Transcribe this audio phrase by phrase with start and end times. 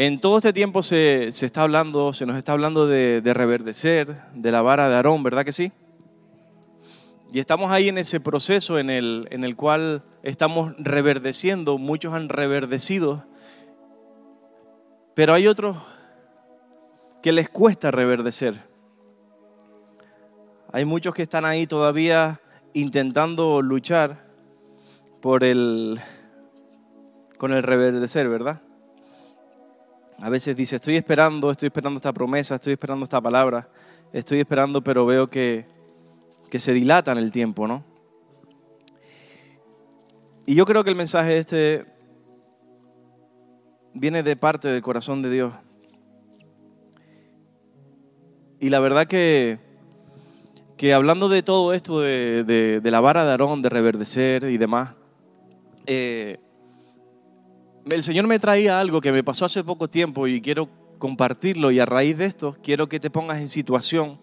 [0.00, 4.16] En todo este tiempo se, se está hablando, se nos está hablando de, de reverdecer,
[4.32, 5.72] de la vara de Aarón, ¿verdad que sí?
[7.32, 12.28] Y estamos ahí en ese proceso en el, en el cual estamos reverdeciendo, muchos han
[12.28, 13.24] reverdecido,
[15.16, 15.76] pero hay otros
[17.20, 18.62] que les cuesta reverdecer.
[20.72, 22.40] Hay muchos que están ahí todavía
[22.72, 24.24] intentando luchar
[25.20, 25.98] por el
[27.36, 28.62] con el reverdecer, ¿verdad?
[30.20, 33.68] A veces dice, estoy esperando, estoy esperando esta promesa, estoy esperando esta palabra,
[34.12, 35.66] estoy esperando, pero veo que,
[36.50, 37.84] que se dilata en el tiempo, ¿no?
[40.44, 41.86] Y yo creo que el mensaje este
[43.94, 45.52] viene de parte del corazón de Dios.
[48.58, 49.60] Y la verdad que,
[50.76, 54.58] que hablando de todo esto, de, de, de la vara de Aarón, de reverdecer y
[54.58, 54.94] demás,
[55.86, 56.38] eh,
[57.90, 61.80] el Señor me traía algo que me pasó hace poco tiempo y quiero compartirlo y
[61.80, 64.18] a raíz de esto quiero que te pongas en situación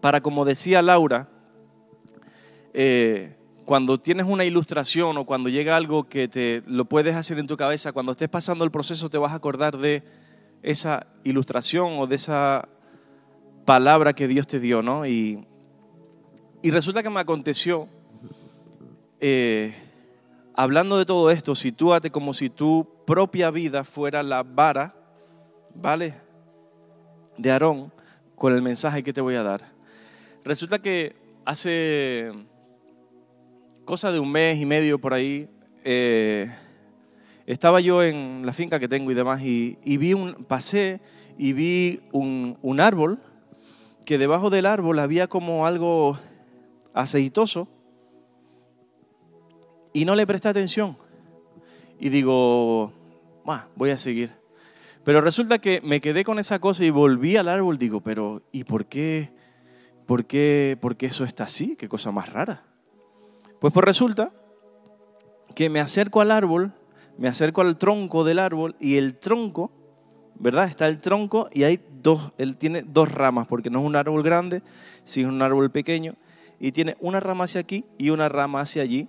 [0.00, 1.28] para, como decía Laura,
[2.72, 7.46] eh, cuando tienes una ilustración o cuando llega algo que te lo puedes hacer en
[7.46, 10.02] tu cabeza, cuando estés pasando el proceso te vas a acordar de
[10.62, 12.68] esa ilustración o de esa
[13.64, 15.06] palabra que Dios te dio, ¿no?
[15.06, 15.46] Y,
[16.62, 17.88] y resulta que me aconteció,
[19.20, 19.74] eh,
[20.62, 24.94] hablando de todo esto, sitúate como si tu propia vida fuera la vara,
[25.74, 26.14] ¿vale?
[27.38, 27.90] De Aarón
[28.34, 29.72] con el mensaje que te voy a dar.
[30.44, 32.30] Resulta que hace
[33.86, 35.48] cosa de un mes y medio por ahí,
[35.82, 36.54] eh,
[37.46, 41.00] estaba yo en la finca que tengo y demás y, y vi un, pasé
[41.38, 43.18] y vi un, un árbol
[44.04, 46.18] que debajo del árbol había como algo
[46.92, 47.66] aceitoso
[49.92, 50.96] y no le presté atención.
[51.98, 52.92] Y digo,
[53.76, 54.32] voy a seguir.
[55.04, 57.78] Pero resulta que me quedé con esa cosa y volví al árbol.
[57.78, 59.32] Digo, pero ¿y por qué?
[60.06, 61.76] ¿Por qué, por qué eso está así?
[61.76, 62.64] Qué cosa más rara.
[63.60, 64.32] Pues pues resulta
[65.54, 66.72] que me acerco al árbol,
[67.18, 69.70] me acerco al tronco del árbol y el tronco,
[70.36, 70.64] ¿verdad?
[70.64, 74.22] Está el tronco y hay dos, él tiene dos ramas, porque no es un árbol
[74.22, 74.62] grande,
[75.04, 76.14] sino es un árbol pequeño,
[76.58, 79.08] y tiene una rama hacia aquí y una rama hacia allí.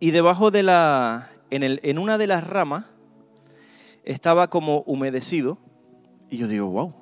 [0.00, 2.86] Y debajo de la, en, el, en una de las ramas
[4.04, 5.58] estaba como humedecido,
[6.30, 6.94] y yo digo, wow,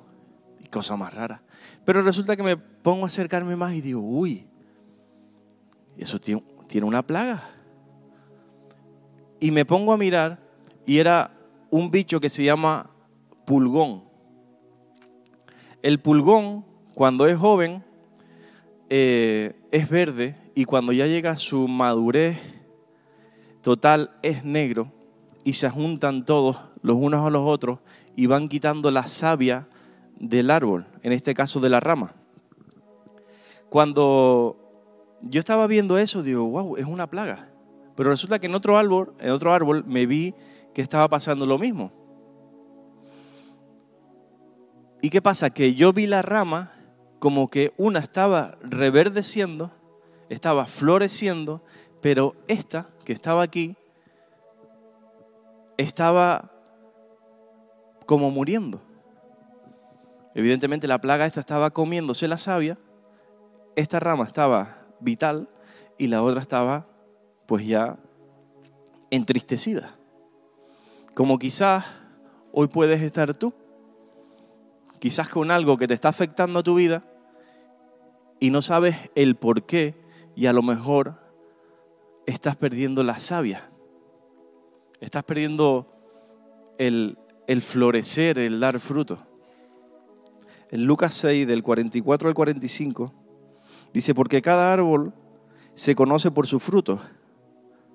[0.71, 1.43] cosa más rara.
[1.85, 4.47] Pero resulta que me pongo a acercarme más y digo, uy,
[5.97, 7.49] eso tiene, tiene una plaga.
[9.39, 10.39] Y me pongo a mirar
[10.85, 11.31] y era
[11.69, 12.89] un bicho que se llama
[13.45, 14.03] pulgón.
[15.83, 16.65] El pulgón,
[16.95, 17.83] cuando es joven,
[18.89, 22.56] eh, es verde y cuando ya llega a su madurez
[23.67, 24.93] total es negro
[25.43, 27.79] y se juntan todos los unos a los otros
[28.15, 29.67] y van quitando la savia
[30.17, 32.13] del árbol, en este caso de la rama.
[33.69, 34.55] Cuando
[35.21, 37.49] yo estaba viendo eso, digo, wow, es una plaga.
[37.97, 40.33] Pero resulta que en otro árbol, en otro árbol me vi
[40.73, 41.91] que estaba pasando lo mismo.
[45.01, 45.49] ¿Y qué pasa?
[45.49, 46.71] Que yo vi la rama
[47.19, 49.73] como que una estaba reverdeciendo,
[50.29, 51.61] estaba floreciendo,
[51.99, 53.77] pero esta que estaba aquí
[55.77, 56.51] estaba
[58.05, 58.81] como muriendo.
[60.35, 62.77] Evidentemente la plaga esta estaba comiéndose la savia,
[63.77, 65.47] esta rama estaba vital
[65.97, 66.85] y la otra estaba
[67.45, 67.97] pues ya
[69.09, 69.95] entristecida.
[71.13, 71.85] Como quizás
[72.51, 73.53] hoy puedes estar tú,
[74.99, 77.05] quizás con algo que te está afectando a tu vida
[78.41, 79.95] y no sabes el por qué
[80.35, 81.26] y a lo mejor
[82.27, 83.71] estás perdiendo la savia,
[84.99, 85.87] estás perdiendo
[86.77, 87.17] el,
[87.47, 89.17] el florecer, el dar fruto.
[90.69, 93.13] En Lucas 6, del 44 al 45,
[93.93, 95.13] dice, porque cada árbol
[95.73, 96.99] se conoce por sus frutos,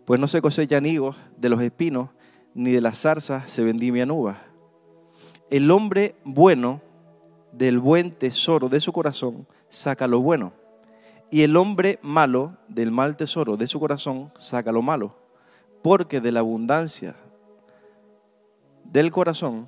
[0.07, 2.09] pues no se cosechan higos de los espinos,
[2.55, 4.39] ni de las zarzas se vendimian uvas.
[5.51, 6.81] El hombre bueno
[7.53, 10.55] del buen tesoro de su corazón saca lo bueno,
[11.33, 15.17] y el hombre malo del mal tesoro de su corazón saca lo malo,
[15.83, 17.17] porque de la abundancia
[18.85, 19.67] del corazón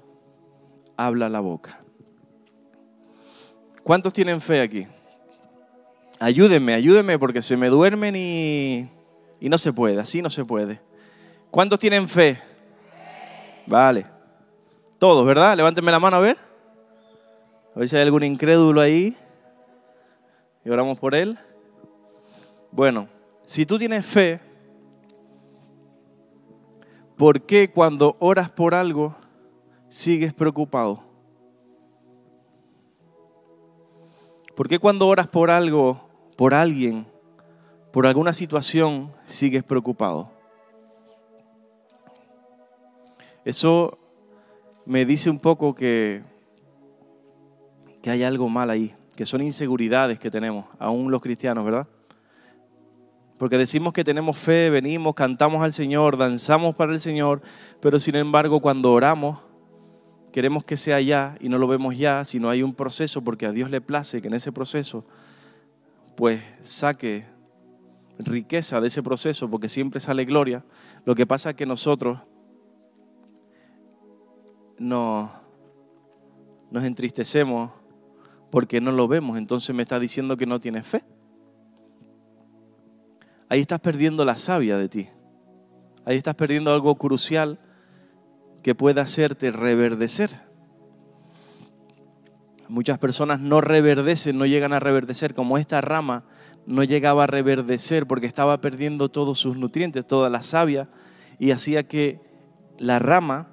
[0.99, 1.81] habla la boca.
[3.83, 4.87] ¿Cuántos tienen fe aquí?
[6.21, 8.87] Ayúdenme, ayúdenme porque se me duermen y,
[9.41, 10.83] y no se puede, así no se puede.
[11.51, 12.43] ¿Cuántos tienen fe?
[13.67, 14.05] Vale.
[14.99, 15.57] Todos, ¿verdad?
[15.57, 16.37] Levántenme la mano a ver.
[17.75, 19.17] A ver si hay algún incrédulo ahí.
[20.63, 21.39] Y oramos por él.
[22.75, 23.07] Bueno,
[23.47, 24.41] si tú tienes fe,
[27.17, 29.15] ¿por qué cuando oras por algo
[29.87, 30.99] sigues preocupado?
[34.57, 37.07] ¿Por qué cuando oras por algo, por alguien,
[37.93, 40.33] por alguna situación, sigues preocupado?
[43.45, 43.97] Eso
[44.85, 46.25] me dice un poco que,
[48.03, 51.87] que hay algo mal ahí, que son inseguridades que tenemos, aún los cristianos, ¿verdad?
[53.39, 57.43] Porque decimos que tenemos fe, venimos, cantamos al Señor, danzamos para el Señor,
[57.81, 59.41] pero sin embargo cuando oramos
[60.35, 63.53] queremos que sea ya y no lo vemos ya, sino hay un proceso porque a
[63.53, 65.05] Dios le place que en ese proceso
[66.17, 67.25] pues saque
[68.19, 70.65] riqueza de ese proceso porque siempre sale gloria.
[71.05, 72.19] Lo que pasa es que nosotros
[74.77, 75.31] no,
[76.73, 77.71] nos entristecemos
[78.51, 81.05] porque no lo vemos, entonces me está diciendo que no tienes fe.
[83.55, 85.09] Ahí estás perdiendo la savia de ti.
[86.05, 87.61] Ahí estás perdiendo algo crucial
[88.65, 90.41] que puede hacerte reverdecer.
[92.67, 96.25] Muchas personas no reverdecen, no llegan a reverdecer, como esta rama
[96.67, 100.89] no llegaba a reverdecer porque estaba perdiendo todos sus nutrientes, toda la savia,
[101.39, 102.21] y hacía que
[102.77, 103.51] la rama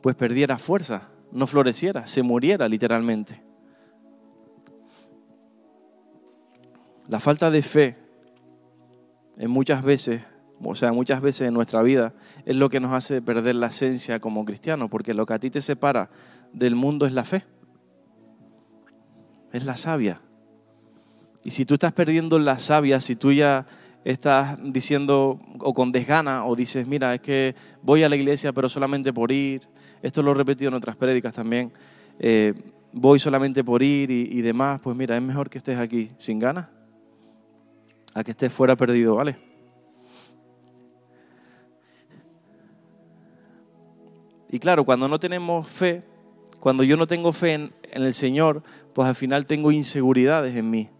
[0.00, 3.49] pues perdiera fuerza, no floreciera, se muriera literalmente.
[7.10, 7.96] La falta de fe
[9.36, 10.22] en muchas veces
[10.62, 12.12] o sea, muchas veces en nuestra vida
[12.44, 15.50] es lo que nos hace perder la esencia como cristianos, porque lo que a ti
[15.50, 16.10] te separa
[16.52, 17.44] del mundo es la fe,
[19.52, 20.20] es la savia.
[21.42, 23.66] Y si tú estás perdiendo la savia, si tú ya
[24.04, 28.68] estás diciendo o con desgana o dices, mira, es que voy a la iglesia pero
[28.68, 29.62] solamente por ir,
[30.02, 31.72] esto lo he repetido en otras prédicas también,
[32.18, 32.54] eh,
[32.92, 36.38] voy solamente por ir y, y demás, pues mira, es mejor que estés aquí sin
[36.38, 36.79] ganas
[38.14, 39.36] a que estés fuera perdido, ¿vale?
[44.52, 46.02] Y claro, cuando no tenemos fe,
[46.58, 48.62] cuando yo no tengo fe en, el Señor,
[48.92, 50.90] pues al final tengo inseguridades en mí.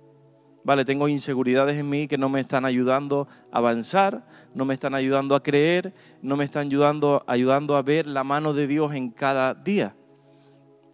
[0.63, 4.95] Vale, tengo inseguridades en mí que no me están ayudando a avanzar, no me están
[4.95, 5.93] ayudando a creer,
[6.23, 9.97] no me están ayudando, ayudando a ver la mano de Dios en cada día,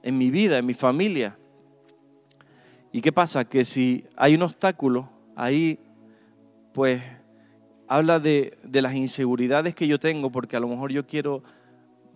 [0.03, 1.37] en mi vida, en mi familia.
[2.91, 3.45] ¿Y qué pasa?
[3.45, 5.79] Que si hay un obstáculo, ahí
[6.77, 7.03] pues
[7.89, 11.43] habla de, las inseguridades que yo tengo, porque a lo mejor yo quiero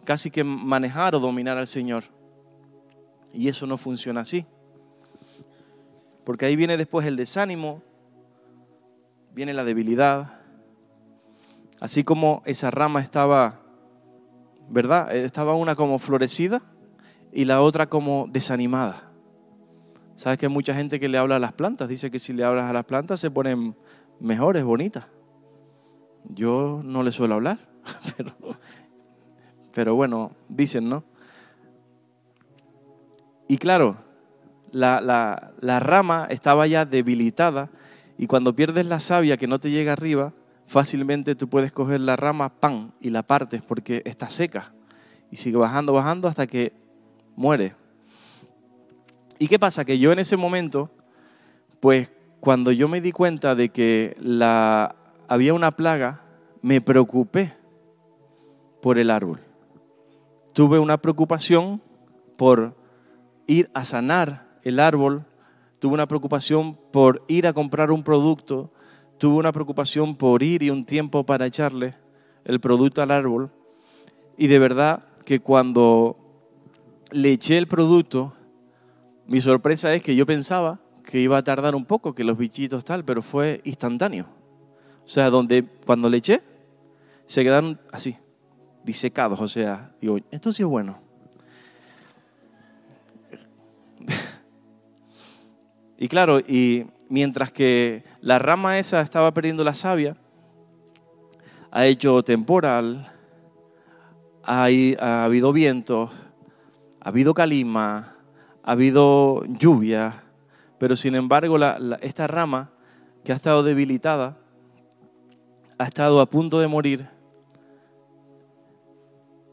[0.04, 2.04] casi que manejar o dominar al Señor.
[3.32, 4.44] Y eso no funciona así.
[6.24, 7.82] Porque ahí viene después el desánimo,
[9.32, 10.42] viene la debilidad.
[11.80, 13.62] Así como esa rama estaba,
[14.68, 15.16] ¿verdad?
[15.16, 16.60] Estaba una como florecida
[17.32, 19.10] y la otra como desanimada.
[20.16, 21.88] ¿Sabes que hay mucha gente que le habla a las plantas?
[21.88, 23.74] Dice que si le hablas a las plantas se ponen
[24.20, 25.06] mejores, bonitas.
[26.28, 27.58] Yo no le suelo hablar,
[28.16, 28.34] pero
[29.72, 31.04] pero bueno, dicen, ¿no?
[33.48, 33.96] Y claro,
[34.70, 37.70] la, la, rama estaba ya debilitada
[38.16, 40.32] y cuando pierdes la savia que no te llega arriba,
[40.66, 44.72] fácilmente tú puedes coger la rama, pan, y la partes porque está seca.
[45.32, 46.72] Y sigue bajando, bajando hasta que
[47.34, 47.74] muere.
[49.38, 49.84] ¿Y qué pasa?
[49.84, 50.90] Que yo en ese momento,
[51.80, 54.16] pues cuando yo me di cuenta de que
[55.28, 56.22] había una plaga,
[56.62, 57.54] me preocupé
[58.82, 59.40] por el árbol
[60.52, 61.80] tuve una preocupación
[62.36, 62.76] por
[63.46, 65.24] ir a sanar el árbol,
[65.78, 68.72] tuve una preocupación por ir a comprar un producto,
[69.18, 71.94] tuve una preocupación por ir y un tiempo para echarle
[72.44, 73.50] el producto al árbol.
[74.36, 76.16] Y de verdad que cuando
[77.10, 78.34] le eché el producto,
[79.26, 82.84] mi sorpresa es que yo pensaba que iba a tardar un poco, que los bichitos
[82.84, 84.26] tal, pero fue instantáneo.
[85.04, 86.42] O sea, donde cuando le eché,
[87.26, 88.16] se quedaron así,
[88.84, 90.98] disecados, o sea, digo, esto sí es bueno.
[95.98, 100.16] y claro, y mientras que la rama esa estaba perdiendo la savia,
[101.70, 103.12] ha hecho temporal,
[104.42, 106.10] ha, ha habido viento,
[107.00, 108.16] ha habido calima,
[108.62, 110.24] ha habido lluvia,
[110.80, 111.58] pero sin embargo
[112.00, 112.70] esta rama
[113.22, 114.38] que ha estado debilitada,
[115.76, 117.06] ha estado a punto de morir,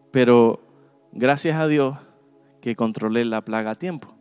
[0.10, 0.62] pero
[1.12, 1.98] gracias a Dios
[2.62, 4.15] que controlé la plaga a tiempo.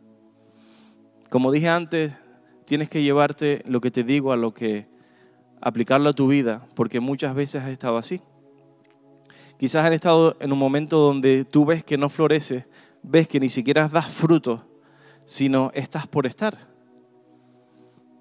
[1.29, 2.11] Como dije antes,
[2.65, 4.89] tienes que llevarte lo que te digo a lo que
[5.61, 8.19] aplicarlo a tu vida, porque muchas veces has estado así.
[9.57, 12.65] Quizás has estado en un momento donde tú ves que no florece,
[13.01, 14.59] ves que ni siquiera das frutos,
[15.23, 16.75] sino estás por estar.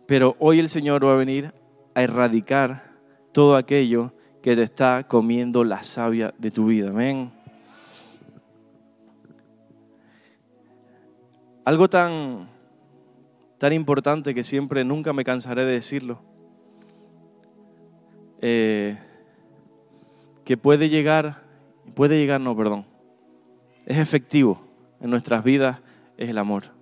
[0.06, 1.52] Pero hoy el Señor va a venir
[1.94, 2.92] a erradicar
[3.32, 6.90] todo aquello que te está comiendo la savia de tu vida.
[6.90, 7.32] Amén.
[11.64, 12.48] Algo tan,
[13.58, 16.20] tan importante que siempre nunca me cansaré de decirlo,
[18.40, 18.96] eh,
[20.44, 21.42] que puede llegar,
[21.94, 22.86] puede llegar, no, perdón,
[23.84, 24.60] es efectivo
[25.00, 25.80] en nuestras vidas,
[26.16, 26.75] es el amor.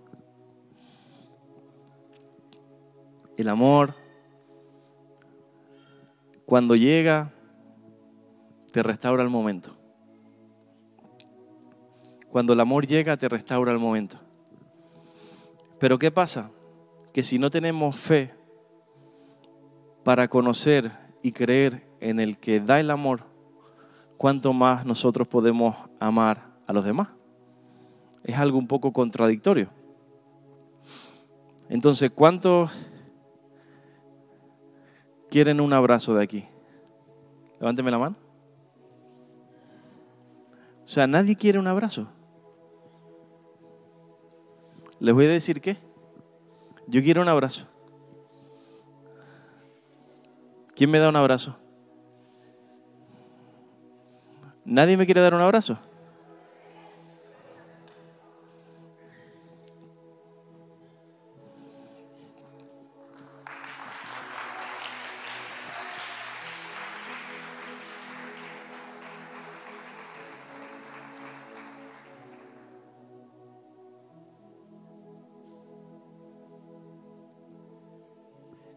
[3.36, 3.94] El amor,
[6.46, 7.32] cuando llega,
[8.70, 9.76] te restaura el momento.
[12.30, 14.18] Cuando el amor llega, te restaura el momento.
[15.78, 16.50] Pero ¿qué pasa?
[17.12, 18.34] Que si no tenemos fe
[20.02, 23.24] para conocer y creer en el que da el amor,
[24.18, 27.08] ¿cuánto más nosotros podemos amar a los demás?
[28.22, 29.68] Es algo un poco contradictorio.
[31.68, 32.70] Entonces, ¿cuántos
[35.34, 36.44] quieren un abrazo de aquí?
[37.58, 38.14] Levánteme la mano.
[40.84, 42.06] O sea, nadie quiere un abrazo.
[45.00, 45.76] Les voy a decir qué.
[46.86, 47.66] Yo quiero un abrazo.
[50.76, 51.56] ¿Quién me da un abrazo?
[54.64, 55.80] ¿Nadie me quiere dar un abrazo?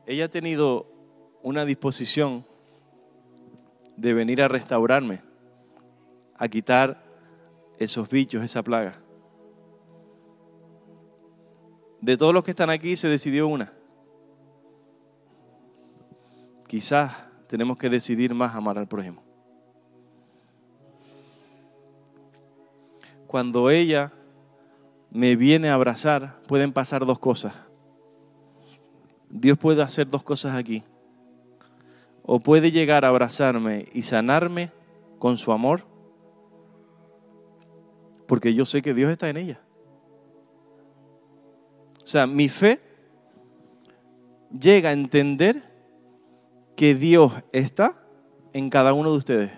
[0.08, 0.88] Ella ha tenido
[1.44, 2.46] una disposición
[3.98, 5.22] de venir a restaurarme,
[6.38, 7.04] a quitar
[7.78, 8.94] esos bichos, esa plaga.
[12.00, 13.74] De todos los que están aquí se decidió una.
[16.68, 17.14] Quizás
[17.48, 19.22] tenemos que decidir más amar al prójimo.
[23.28, 24.14] Cuando ella
[25.12, 27.67] me viene a abrazar, pueden pasar dos cosas.
[29.30, 30.84] Dios puede hacer dos cosas aquí.
[32.24, 34.72] O puede llegar a abrazarme y sanarme
[35.20, 35.86] con su amor,
[38.28, 39.62] porque yo sé que Dios está en ella.
[42.04, 42.82] O sea, mi fe
[44.58, 45.64] llega a entender
[46.76, 48.02] que Dios está
[48.54, 49.52] en cada uno de ustedes.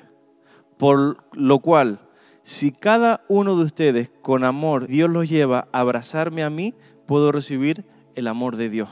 [0.78, 2.00] Por lo cual,
[2.44, 6.74] si cada uno de ustedes con amor Dios los lleva a abrazarme a mí,
[7.06, 7.86] puedo recibir
[8.16, 8.90] el amor de Dios.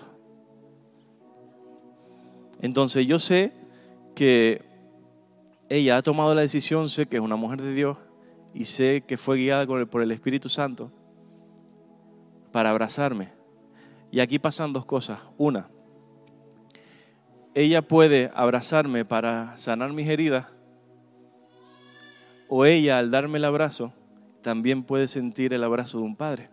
[2.61, 3.53] Entonces yo sé
[4.15, 4.63] que
[5.69, 7.97] ella ha tomado la decisión, sé que es una mujer de Dios
[8.53, 10.91] y sé que fue guiada por el Espíritu Santo
[12.51, 13.29] para abrazarme.
[14.11, 15.19] Y aquí pasan dos cosas.
[15.37, 15.67] Una,
[17.53, 20.47] ella puede abrazarme para sanar mis heridas
[22.47, 23.93] o ella al darme el abrazo
[24.41, 26.49] también puede sentir el abrazo de un padre.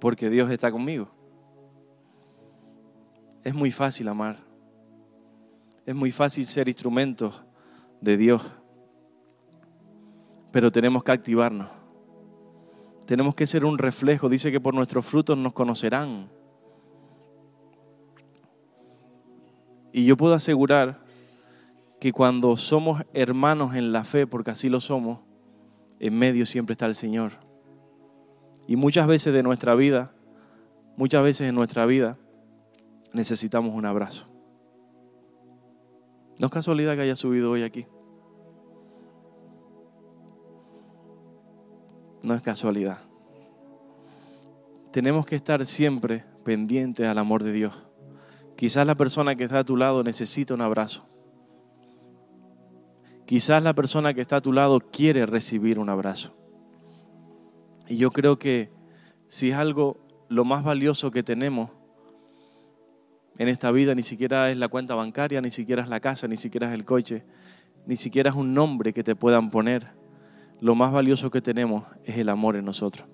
[0.00, 1.08] Porque Dios está conmigo.
[3.44, 4.38] Es muy fácil amar.
[5.86, 7.42] Es muy fácil ser instrumentos
[8.00, 8.52] de Dios.
[10.52, 11.68] Pero tenemos que activarnos.
[13.06, 14.28] Tenemos que ser un reflejo.
[14.28, 16.28] Dice que por nuestros frutos nos conocerán.
[19.92, 21.00] Y yo puedo asegurar
[22.00, 25.20] que cuando somos hermanos en la fe, porque así lo somos,
[25.98, 27.32] en medio siempre está el Señor.
[28.66, 30.12] Y muchas veces de nuestra vida,
[30.96, 32.18] muchas veces en nuestra vida,
[33.12, 34.26] necesitamos un abrazo.
[36.38, 37.86] No es casualidad que haya subido hoy aquí.
[42.22, 42.98] No es casualidad.
[44.92, 47.84] Tenemos que estar siempre pendientes al amor de Dios.
[48.56, 51.06] Quizás la persona que está a tu lado necesita un abrazo.
[53.26, 56.34] Quizás la persona que está a tu lado quiere recibir un abrazo.
[57.86, 58.70] Y yo creo que
[59.28, 59.98] si es algo
[60.28, 61.70] lo más valioso que tenemos,
[63.38, 66.36] en esta vida ni siquiera es la cuenta bancaria, ni siquiera es la casa, ni
[66.36, 67.22] siquiera es el coche,
[67.86, 69.86] ni siquiera es un nombre que te puedan poner.
[70.60, 73.06] Lo más valioso que tenemos es el amor en nosotros.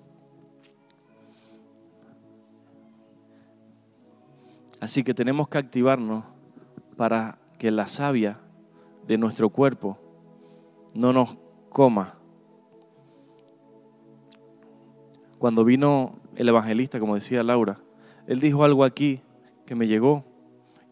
[4.79, 6.23] Así que tenemos que activarnos
[6.97, 8.39] para que la savia
[9.07, 9.99] de nuestro cuerpo
[10.95, 11.37] no nos
[11.69, 12.15] coma.
[15.37, 17.79] Cuando vino el evangelista, como decía Laura,
[18.25, 19.21] él dijo algo aquí
[19.65, 20.23] que me llegó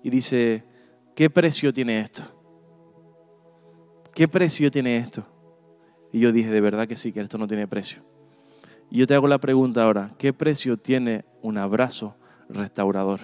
[0.02, 0.64] y dice,
[1.16, 2.24] ¿qué precio tiene esto?
[4.14, 5.26] ¿Qué precio tiene esto?
[6.12, 8.04] Y yo dije, de verdad que sí, que esto no tiene precio.
[8.90, 12.16] Y yo te hago la pregunta ahora, ¿qué precio tiene un abrazo
[12.50, 13.20] restaurador?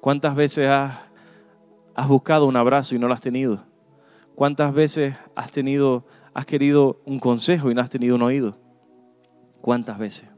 [0.00, 0.98] ¿Cuántas veces has,
[2.08, 3.64] buscado un abrazo y no lo has tenido?
[4.34, 8.56] ¿Cuántas veces has tenido has querido un consejo y no has tenido un oído?
[9.60, 10.29] ¿Cuántas veces?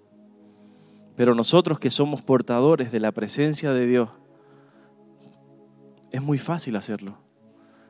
[1.16, 4.08] Pero nosotros que somos portadores de la presencia de Dios,
[6.10, 7.18] es muy fácil hacerlo.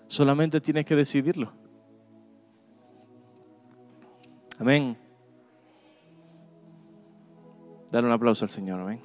[0.07, 1.53] Solamente tienes que decidirlo.
[4.59, 4.97] Amén.
[7.91, 8.81] Dale un aplauso al Señor.
[8.81, 9.01] Amén.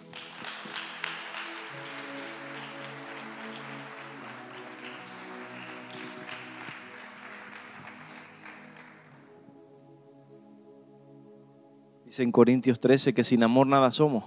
[12.19, 14.25] En Corintios 13 que sin amor nada somos.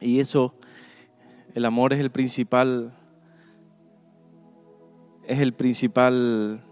[0.00, 0.54] Y eso,
[1.54, 2.92] el amor es el principal,
[5.24, 6.62] es el principal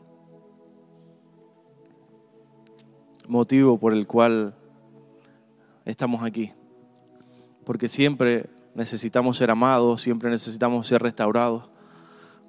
[3.28, 4.54] motivo por el cual
[5.84, 6.52] estamos aquí.
[7.64, 11.70] Porque siempre necesitamos ser amados, siempre necesitamos ser restaurados.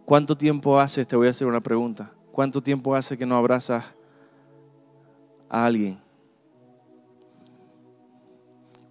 [0.04, 3.86] ¿Cuánto tiempo hace, te voy a hacer una pregunta, cuánto tiempo hace que no abrazas
[5.50, 6.05] a alguien?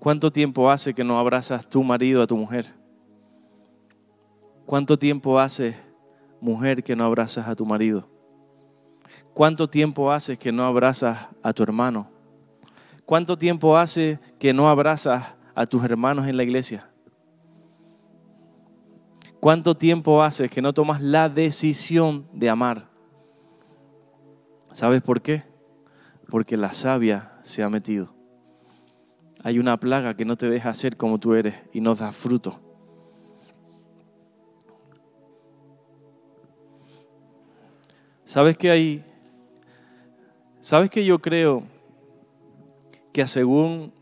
[0.05, 2.75] ¿Cuánto tiempo hace que no abrazas tu marido a tu mujer?
[4.67, 5.79] ¿Cuánto tiempo hace,
[6.43, 8.07] mujer, que no abrazas a tu marido?
[9.33, 12.11] ¿Cuánto tiempo hace que no abrazas a tu hermano?
[13.07, 16.87] ¿Cuánto tiempo hace que no abrazas a tus hermanos en la iglesia?
[19.41, 22.91] ¿Cuánto tiempo hace que no tomas la decisión de amar?
[24.75, 25.45] ¿Sabes por qué?
[26.29, 28.14] Porque la savia se ha metido.
[29.45, 32.59] Hay una plaga que no te deja ser como tú eres y no da fruto.
[38.25, 39.05] ¿Sabes que hay?
[40.63, 41.63] ¿Sabes que yo creo
[43.13, 43.93] que según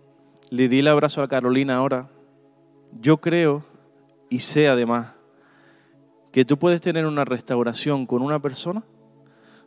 [0.49, 2.09] le di el abrazo a Carolina ahora,
[2.93, 3.65] yo creo
[4.31, 5.09] y sé además
[6.31, 8.85] que tú puedes tener una restauración con una persona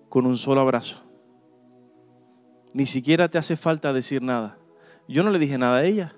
[0.08, 1.03] con un solo abrazo.
[2.74, 4.58] Ni siquiera te hace falta decir nada.
[5.08, 6.13] Yo no le dije nada a ella.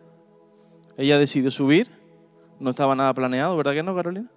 [0.96, 1.90] Ella decidió subir,
[2.60, 4.30] no estaba nada planeado, ¿verdad que no, Carolina?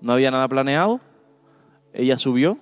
[0.00, 1.00] No había nada planeado.
[1.92, 2.58] Ella subió.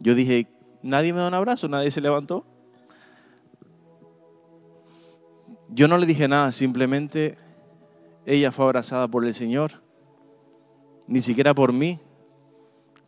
[0.00, 0.48] Yo dije,
[0.82, 2.44] nadie me da un abrazo, nadie se levantó.
[5.68, 7.38] Yo no le dije nada, simplemente
[8.26, 9.82] ella fue abrazada por el Señor,
[11.06, 11.98] ni siquiera por mí,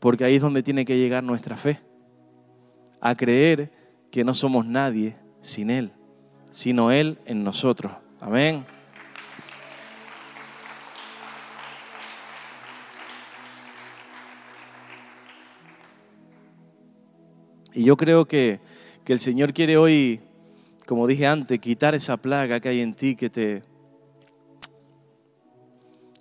[0.00, 1.80] porque ahí es donde tiene que llegar nuestra fe,
[3.02, 3.70] a creer
[4.10, 5.92] que no somos nadie sin Él
[6.54, 7.92] sino Él en nosotros.
[8.20, 8.64] Amén.
[17.72, 18.60] Y yo creo que,
[19.04, 20.20] que, el Señor quiere hoy,
[20.86, 23.64] como dije antes, quitar esa plaga que hay en ti que te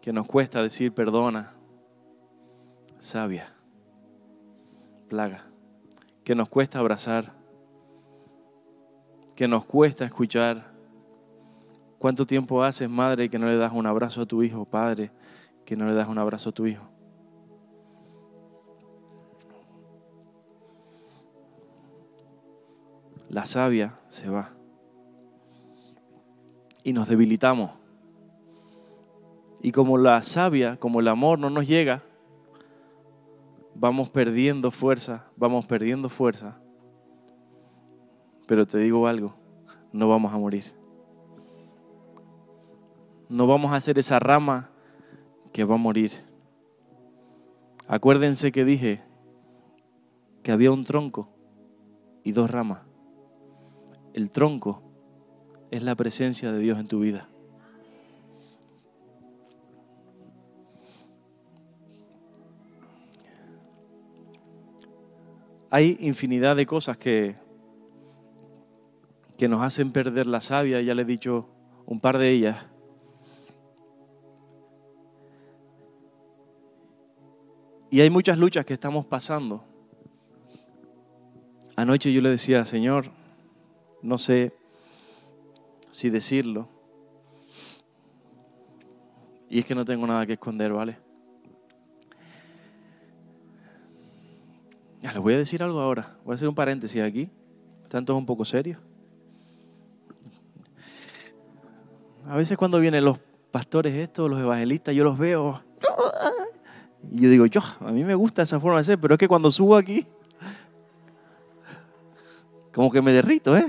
[0.02, 1.54] que nos cuesta decir perdona,
[3.00, 3.54] sabia,
[5.08, 5.46] plaga,
[6.26, 7.43] que nos cuesta abrazar
[9.36, 10.72] que nos cuesta escuchar.
[12.00, 15.12] ¿Cuánto tiempo haces, madre, que no le das un abrazo a tu hijo, padre,
[15.66, 16.84] que no le das un abrazo a tu hijo?
[23.30, 24.52] La savia se va.
[26.84, 27.72] Y nos debilitamos.
[29.62, 32.04] Y como la savia, como el amor no nos llega,
[33.74, 36.63] vamos perdiendo fuerza, vamos perdiendo fuerza
[38.46, 39.36] pero te digo algo,
[39.92, 40.66] no vamos a morir.
[43.30, 44.70] No vamos a hacer esa rama
[45.52, 46.12] que va a morir.
[47.88, 49.02] Acuérdense que dije
[50.42, 51.30] que había un tronco
[52.24, 52.82] y dos ramas.
[54.14, 54.84] El tronco
[55.72, 57.28] es la presencia de Dios en tu vida.
[65.72, 67.36] Hay infinidad de cosas que
[69.38, 71.50] que nos hacen perder la savia, ya le he dicho
[71.86, 72.66] un par de ellas.
[77.90, 79.64] Y hay muchas luchas que estamos pasando.
[81.76, 83.12] Anoche yo le decía, Señor,
[84.02, 84.54] no sé
[85.92, 86.68] si decirlo.
[89.50, 90.98] Y es que no tengo nada que esconder, ¿vale?
[95.14, 96.18] Les voy a decir algo ahora.
[96.26, 97.30] Voy a hacer un paréntesis aquí.
[97.88, 98.80] Tanto es un poco serio.
[102.28, 103.20] A veces cuando vienen los
[103.52, 105.62] pastores estos, los evangelistas, yo los veo.
[107.12, 109.28] Y yo digo, yo, a mí me gusta esa forma de ser, pero es que
[109.28, 110.08] cuando subo aquí,
[112.74, 113.66] como que me derrito, ¿eh?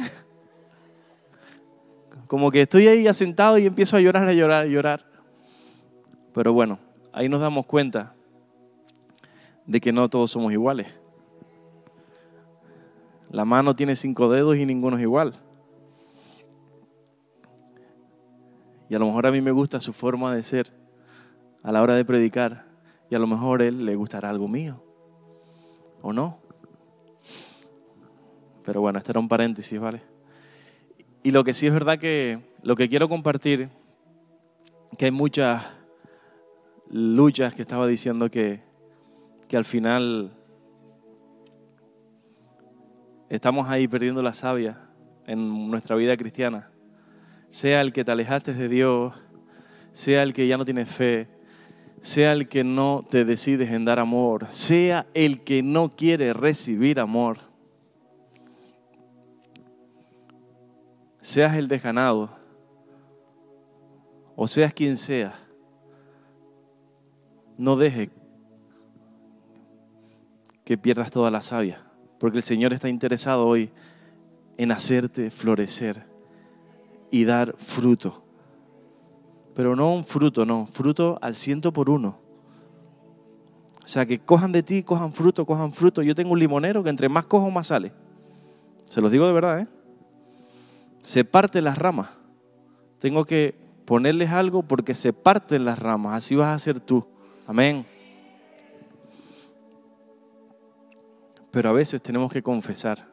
[2.27, 5.05] Como que estoy ahí asentado y empiezo a llorar, a llorar, a llorar.
[6.33, 6.79] Pero bueno,
[7.13, 8.15] ahí nos damos cuenta
[9.67, 10.87] de que no todos somos iguales.
[13.31, 15.35] La mano tiene cinco dedos y ninguno es igual.
[18.89, 20.73] Y a lo mejor a mí me gusta su forma de ser
[21.63, 22.67] a la hora de predicar.
[23.11, 24.83] Y a lo mejor a él le gustará algo mío.
[26.03, 26.39] ¿O no?
[28.65, 30.03] Pero bueno, este era un paréntesis, ¿vale?
[31.23, 33.69] Y lo que sí es verdad que lo que quiero compartir,
[34.99, 35.65] que hay muchas
[36.91, 38.63] luchas que estaba diciendo que,
[39.49, 40.33] que al final
[43.29, 44.79] estamos ahí perdiendo la savia
[45.27, 46.71] en nuestra vida cristiana.
[47.55, 49.15] Sea el que te alejaste de Dios,
[49.93, 51.29] sea el que ya no tienes fe,
[52.03, 56.99] sea el que no te decides en dar amor, sea el que no quiere recibir
[56.99, 57.39] amor,
[61.21, 62.37] seas el desganado
[64.35, 65.39] o seas quien sea,
[67.57, 68.11] no deje
[70.65, 71.85] que pierdas toda la savia,
[72.19, 73.71] porque el Señor está interesado hoy
[74.57, 76.14] en hacerte florecer
[77.11, 78.23] y dar fruto.
[79.55, 82.19] Pero no un fruto, no, fruto al ciento por uno.
[83.85, 86.03] O sea, que cojan de ti, cojan fruto, cojan fruto.
[86.03, 87.93] Yo tengo un limonero que entre más cojo, más sale.
[88.89, 89.67] Se los digo de verdad, ¿eh?
[91.03, 92.09] Se parten las ramas.
[92.99, 96.15] Tengo que ponerles algo porque se parten las ramas.
[96.15, 97.07] Así vas a ser tú.
[97.47, 97.85] Amén.
[101.51, 103.07] Pero a veces tenemos que confesar.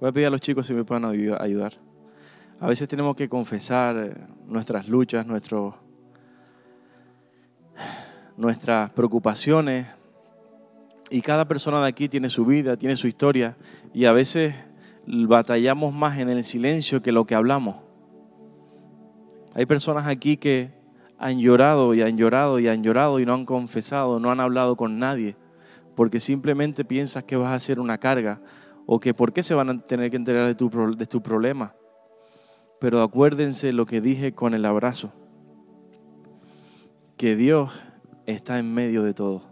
[0.00, 1.78] Voy a pedir a los chicos si me pueden ayudar.
[2.60, 4.14] A veces tenemos que confesar eh,
[4.46, 5.26] nuestras luchas,
[8.36, 9.86] nuestras preocupaciones.
[11.10, 13.56] Y cada persona de aquí tiene su vida, tiene su historia.
[13.92, 14.54] Y a veces
[15.06, 17.76] batallamos más en el silencio que lo que hablamos.
[19.54, 20.72] Hay personas aquí que
[21.18, 24.76] han llorado y han llorado y han llorado y no han confesado, no han hablado
[24.76, 25.36] con nadie,
[25.94, 28.40] porque simplemente piensas que vas a ser una carga
[28.86, 31.72] o que por qué se van a tener que enterar de tu, de tu problema.
[32.80, 35.12] Pero acuérdense lo que dije con el abrazo,
[37.16, 37.70] que Dios
[38.26, 39.42] está en medio de todo.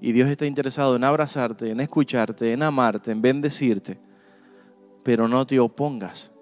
[0.00, 3.98] Y Dios está interesado en abrazarte, en escucharte, en amarte, en bendecirte,
[5.02, 6.32] pero no te opongas.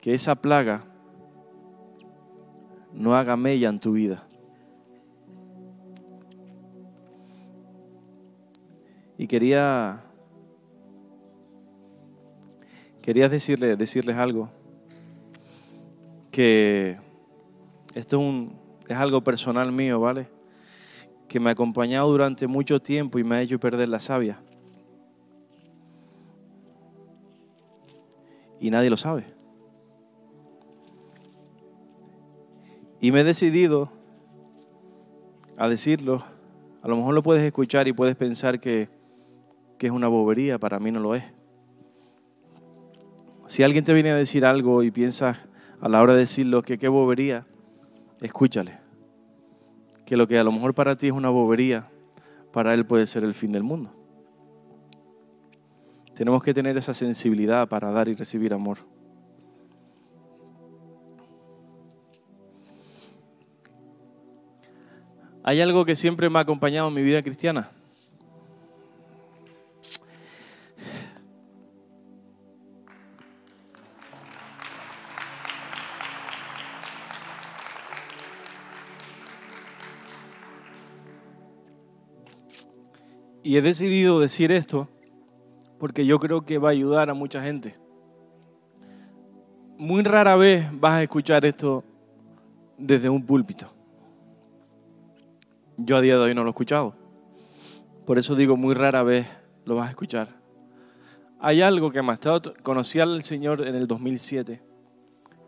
[0.00, 0.84] Que esa plaga
[2.92, 4.26] no haga mella en tu vida.
[9.16, 10.02] Y quería
[13.02, 14.48] quería decirle, decirles algo,
[16.30, 16.96] que
[17.94, 20.28] esto es, un, es algo personal mío, ¿vale?
[21.28, 24.40] Que me ha acompañado durante mucho tiempo y me ha hecho perder la savia.
[28.60, 29.24] Y nadie lo sabe.
[33.00, 33.90] Y me he decidido
[35.56, 36.24] a decirlo.
[36.82, 38.88] A lo mejor lo puedes escuchar y puedes pensar que,
[39.78, 41.24] que es una bobería, para mí no lo es.
[43.52, 45.36] Si alguien te viene a decir algo y piensas
[45.82, 47.44] a la hora de decirlo que qué bobería,
[48.22, 48.78] escúchale.
[50.06, 51.90] Que lo que a lo mejor para ti es una bobería,
[52.50, 53.92] para él puede ser el fin del mundo.
[56.16, 58.78] Tenemos que tener esa sensibilidad para dar y recibir amor.
[65.42, 67.70] Hay algo que siempre me ha acompañado en mi vida cristiana
[83.42, 84.88] Y he decidido decir esto
[85.78, 87.76] porque yo creo que va a ayudar a mucha gente.
[89.78, 91.82] Muy rara vez vas a escuchar esto
[92.78, 93.66] desde un púlpito.
[95.76, 96.94] Yo a día de hoy no lo he escuchado.
[98.06, 99.26] Por eso digo, muy rara vez
[99.64, 100.28] lo vas a escuchar.
[101.40, 104.62] Hay algo que me ha estado, conocí al Señor en el 2007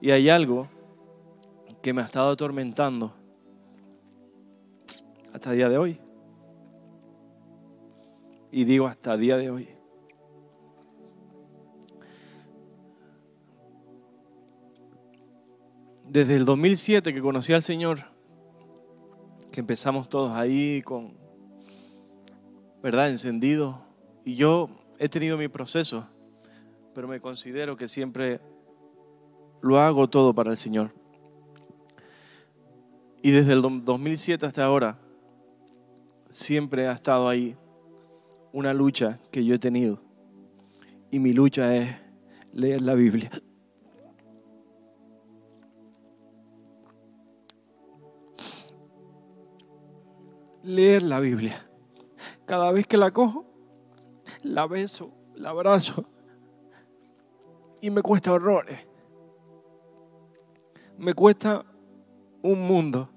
[0.00, 0.68] y hay algo
[1.80, 3.14] que me ha estado atormentando
[5.33, 6.04] hasta el día de hoy
[8.57, 9.69] y digo hasta el día de hoy.
[16.09, 18.05] Desde el 2007 que conocí al Señor,
[19.51, 21.14] que empezamos todos ahí con,
[22.81, 23.83] ¿verdad?, encendido.
[24.25, 24.69] Y yo
[25.01, 26.07] he tenido mi proceso,
[26.95, 28.40] pero me considero que siempre
[29.62, 30.93] lo hago todo para el Señor.
[33.21, 34.97] Y desde el 2007 hasta ahora,
[36.31, 37.57] siempre ha estado ahí
[38.55, 40.01] una lucha que yo he tenido.
[41.11, 41.97] Y mi lucha es
[42.53, 43.29] leer la Biblia.
[50.62, 51.69] Leer la Biblia.
[52.47, 53.45] Cada vez que la cojo,
[54.45, 56.07] la beso, la abrazo
[57.81, 58.79] y me cuesta horrores.
[60.97, 61.64] Me cuesta
[62.40, 63.09] un mundo.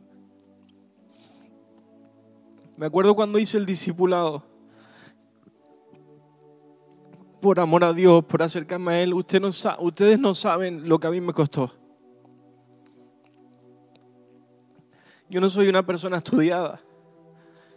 [2.75, 4.46] Me acuerdo cuando hice el discipulado.
[7.47, 9.47] Por amor a Dios, por acercarme a Él, usted no
[9.79, 11.71] ustedes no saben lo que a mí me costó.
[15.29, 16.81] Yo no soy una persona estudiada.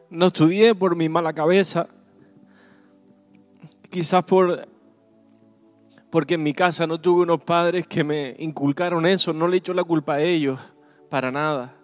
[0.09, 1.87] No estudié por mi mala cabeza.
[3.89, 4.67] Quizás por
[6.11, 9.73] porque en mi casa no tuve unos padres que me inculcaron eso, no le echo
[9.73, 10.59] la culpa a ellos,
[11.09, 11.77] para nada.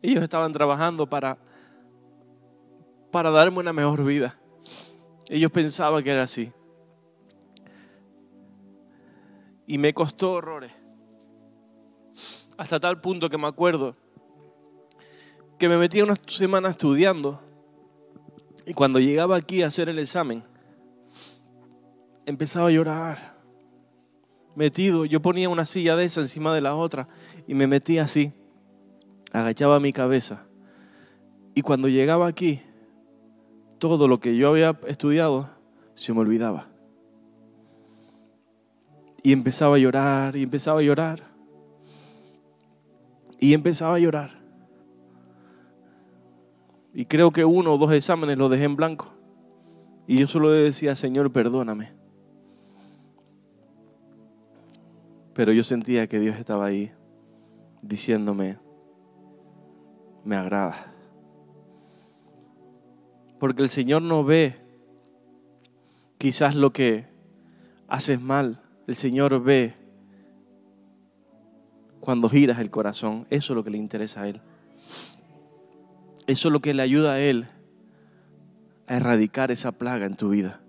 [0.00, 1.36] Ellos estaban trabajando para,
[3.10, 4.38] para darme una mejor vida.
[5.28, 6.52] Ellos pensaban que era así.
[9.66, 10.72] Y me costó horrores.
[12.56, 13.96] Hasta tal punto que me acuerdo
[15.58, 17.40] que me metía una semana estudiando
[18.66, 20.42] y cuando llegaba aquí a hacer el examen,
[22.26, 23.34] empezaba a llorar.
[24.54, 27.08] Metido, yo ponía una silla de esa encima de la otra
[27.46, 28.32] y me metía así,
[29.32, 30.46] agachaba mi cabeza.
[31.54, 32.62] Y cuando llegaba aquí,
[33.84, 35.50] todo lo que yo había estudiado
[35.92, 36.68] se me olvidaba.
[39.22, 41.22] Y empezaba a llorar, y empezaba a llorar.
[43.38, 44.30] Y empezaba a llorar.
[46.94, 49.12] Y creo que uno o dos exámenes los dejé en blanco.
[50.06, 51.92] Y yo solo decía, Señor, perdóname.
[55.34, 56.90] Pero yo sentía que Dios estaba ahí
[57.82, 58.56] diciéndome,
[60.24, 60.93] me agrada.
[63.44, 64.56] Porque el Señor no ve
[66.16, 67.04] quizás lo que
[67.88, 68.62] haces mal.
[68.86, 69.74] El Señor ve
[72.00, 73.26] cuando giras el corazón.
[73.28, 74.40] Eso es lo que le interesa a Él.
[76.26, 77.46] Eso es lo que le ayuda a Él
[78.86, 80.62] a erradicar esa plaga en tu vida.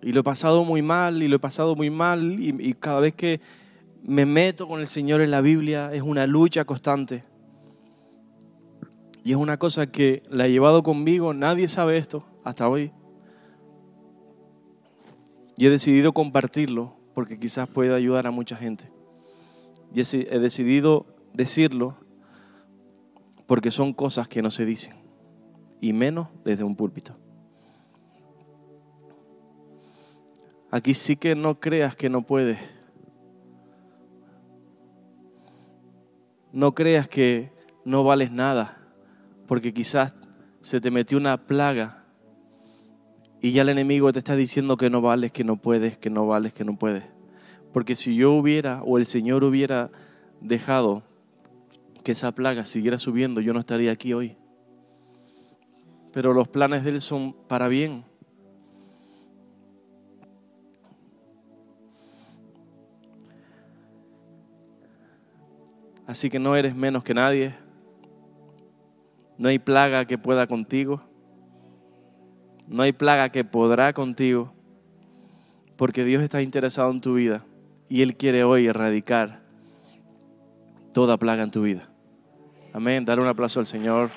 [0.00, 3.14] Y lo he pasado muy mal, y lo he pasado muy mal, y, cada vez
[3.16, 3.40] que
[4.04, 7.24] me meto con el Señor en la Biblia es una lucha constante.
[9.24, 12.92] Y es una cosa que la he llevado conmigo, nadie sabe esto hasta hoy.
[15.56, 18.90] Y he decidido compartirlo porque quizás pueda ayudar a mucha gente.
[19.92, 21.96] Y he decidido decirlo
[23.46, 24.94] porque son cosas que no se dicen,
[25.80, 27.16] y menos desde un púlpito.
[30.70, 32.58] Aquí sí que no creas que no puedes.
[36.52, 37.50] No creas que
[37.84, 38.77] no vales nada,
[39.48, 40.14] porque quizás
[40.60, 42.04] se te metió una plaga
[43.40, 46.26] y ya el enemigo te está diciendo que no vales, que no puedes, que no
[46.26, 47.04] vales, que no puedes.
[47.72, 49.90] Porque si yo hubiera o el Señor hubiera
[50.40, 51.02] dejado
[52.04, 54.36] que esa plaga siguiera subiendo, yo no estaría aquí hoy.
[56.12, 58.04] Pero los planes de Él son para bien.
[66.06, 67.67] Así que no eres menos que nadie.
[69.38, 71.00] No hay plaga que pueda contigo.
[72.66, 74.52] No hay plaga que podrá contigo.
[75.76, 77.44] Porque Dios está interesado en tu vida.
[77.88, 79.40] Y Él quiere hoy erradicar
[80.92, 81.88] toda plaga en tu vida.
[82.72, 83.04] Amén.
[83.04, 84.10] Dar un aplauso al Señor.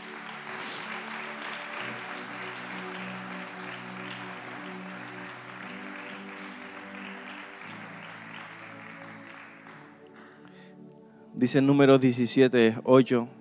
[11.35, 13.40] Dice número 17, 8.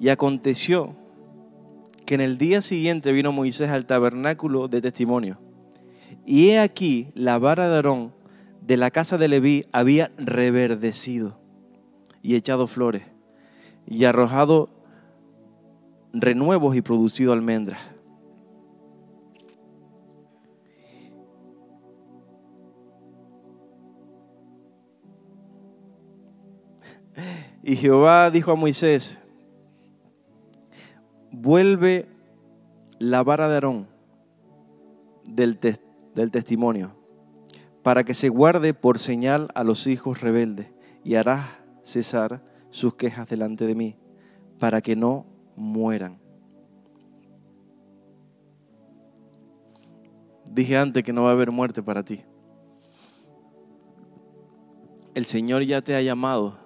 [0.00, 0.94] Y aconteció
[2.06, 5.38] que en el día siguiente vino Moisés al tabernáculo de testimonio.
[6.24, 8.12] Y he aquí la vara de Aarón
[8.68, 11.38] de la casa de Leví había reverdecido
[12.22, 13.02] y echado flores
[13.86, 14.68] y arrojado
[16.12, 17.80] renuevos y producido almendras.
[27.62, 29.18] Y Jehová dijo a Moisés,
[31.32, 32.06] vuelve
[32.98, 33.86] la vara de Aarón
[35.24, 35.58] del,
[36.14, 36.92] del testimonio,
[37.82, 40.68] para que se guarde por señal a los hijos rebeldes,
[41.04, 41.46] y harás
[41.84, 43.96] cesar sus quejas delante de mí,
[44.58, 46.18] para que no mueran.
[50.50, 52.22] Dije antes que no va a haber muerte para ti.
[55.14, 56.58] El Señor ya te ha llamado.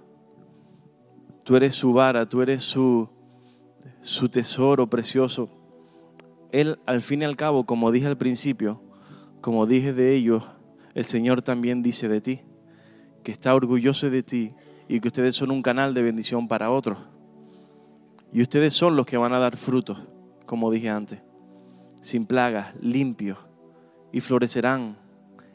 [1.43, 3.09] Tú eres su vara, tú eres su,
[4.01, 5.49] su tesoro precioso.
[6.51, 8.83] Él, al fin y al cabo, como dije al principio,
[9.41, 10.45] como dije de ellos,
[10.95, 12.41] el Señor también dice de ti,
[13.23, 14.55] que está orgulloso de ti
[14.89, 16.99] y que ustedes son un canal de bendición para otros.
[18.33, 20.03] Y ustedes son los que van a dar frutos,
[20.47, 21.23] como dije antes.
[22.03, 23.39] sin plagas, limpios,
[24.13, 24.99] y florecerán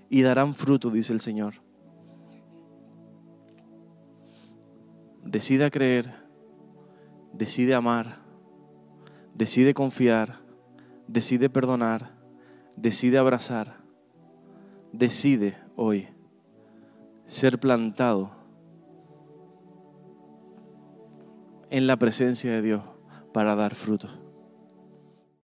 [0.10, 1.56] y darán fruto, dice el Señor.
[5.24, 6.27] Decide creer,
[7.38, 8.18] decide amar,
[9.36, 10.40] decide confiar,
[11.08, 12.12] decide perdonar,
[12.76, 13.78] decide abrazar,
[14.92, 16.08] decide hoy
[17.28, 18.32] ser plantado
[21.70, 22.84] en la presencia de Dios
[23.34, 24.27] para dar fruto.